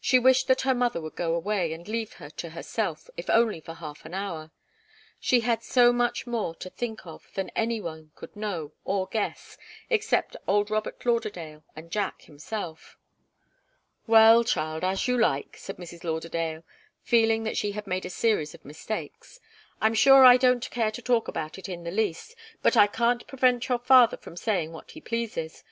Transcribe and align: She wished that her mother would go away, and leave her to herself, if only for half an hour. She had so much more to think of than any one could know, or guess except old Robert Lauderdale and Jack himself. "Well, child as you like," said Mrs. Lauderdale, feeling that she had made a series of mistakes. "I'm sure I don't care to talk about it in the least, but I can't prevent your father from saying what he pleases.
She 0.00 0.18
wished 0.18 0.48
that 0.48 0.62
her 0.62 0.74
mother 0.74 0.98
would 0.98 1.14
go 1.14 1.34
away, 1.34 1.74
and 1.74 1.86
leave 1.86 2.14
her 2.14 2.30
to 2.30 2.48
herself, 2.48 3.10
if 3.18 3.28
only 3.28 3.60
for 3.60 3.74
half 3.74 4.02
an 4.06 4.14
hour. 4.14 4.50
She 5.20 5.40
had 5.40 5.62
so 5.62 5.92
much 5.92 6.26
more 6.26 6.54
to 6.54 6.70
think 6.70 7.04
of 7.04 7.28
than 7.34 7.50
any 7.50 7.78
one 7.78 8.10
could 8.14 8.34
know, 8.34 8.72
or 8.86 9.06
guess 9.08 9.58
except 9.90 10.38
old 10.46 10.70
Robert 10.70 11.04
Lauderdale 11.04 11.64
and 11.76 11.90
Jack 11.90 12.22
himself. 12.22 12.96
"Well, 14.06 14.42
child 14.42 14.84
as 14.84 15.06
you 15.06 15.18
like," 15.18 15.58
said 15.58 15.76
Mrs. 15.76 16.02
Lauderdale, 16.02 16.64
feeling 17.02 17.42
that 17.42 17.58
she 17.58 17.72
had 17.72 17.86
made 17.86 18.06
a 18.06 18.08
series 18.08 18.54
of 18.54 18.64
mistakes. 18.64 19.38
"I'm 19.82 19.92
sure 19.92 20.24
I 20.24 20.38
don't 20.38 20.70
care 20.70 20.90
to 20.92 21.02
talk 21.02 21.28
about 21.28 21.58
it 21.58 21.68
in 21.68 21.84
the 21.84 21.90
least, 21.90 22.34
but 22.62 22.74
I 22.74 22.86
can't 22.86 23.26
prevent 23.26 23.68
your 23.68 23.80
father 23.80 24.16
from 24.16 24.34
saying 24.34 24.72
what 24.72 24.92
he 24.92 25.02
pleases. 25.02 25.62